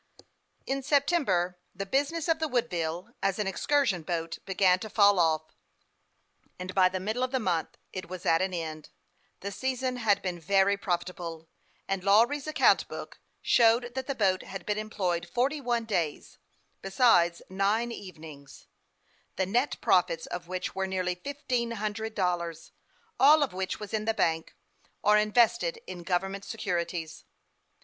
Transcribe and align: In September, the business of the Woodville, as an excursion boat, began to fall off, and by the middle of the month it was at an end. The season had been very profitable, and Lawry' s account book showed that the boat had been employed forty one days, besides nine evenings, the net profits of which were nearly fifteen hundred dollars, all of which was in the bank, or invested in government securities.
In 0.65 0.81
September, 0.81 1.59
the 1.75 1.85
business 1.85 2.27
of 2.27 2.39
the 2.39 2.47
Woodville, 2.47 3.11
as 3.21 3.37
an 3.37 3.45
excursion 3.45 4.01
boat, 4.01 4.39
began 4.47 4.79
to 4.79 4.89
fall 4.89 5.19
off, 5.19 5.55
and 6.57 6.73
by 6.73 6.89
the 6.89 6.99
middle 6.99 7.21
of 7.21 7.29
the 7.29 7.39
month 7.39 7.77
it 7.93 8.09
was 8.09 8.25
at 8.25 8.41
an 8.41 8.51
end. 8.51 8.89
The 9.41 9.51
season 9.51 9.97
had 9.97 10.23
been 10.23 10.39
very 10.39 10.75
profitable, 10.75 11.47
and 11.87 12.03
Lawry' 12.03 12.37
s 12.37 12.47
account 12.47 12.87
book 12.87 13.19
showed 13.43 13.93
that 13.93 14.07
the 14.07 14.15
boat 14.15 14.41
had 14.41 14.65
been 14.65 14.79
employed 14.79 15.29
forty 15.31 15.61
one 15.61 15.85
days, 15.85 16.39
besides 16.81 17.43
nine 17.47 17.91
evenings, 17.91 18.65
the 19.35 19.45
net 19.45 19.77
profits 19.81 20.25
of 20.25 20.47
which 20.47 20.73
were 20.73 20.87
nearly 20.87 21.13
fifteen 21.13 21.69
hundred 21.73 22.15
dollars, 22.15 22.71
all 23.19 23.43
of 23.43 23.53
which 23.53 23.79
was 23.79 23.93
in 23.93 24.05
the 24.05 24.15
bank, 24.15 24.55
or 25.03 25.15
invested 25.19 25.79
in 25.85 26.01
government 26.01 26.43
securities. 26.43 27.23